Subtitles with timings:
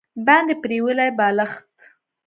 [0.25, 1.73] باندې پریولي بالښت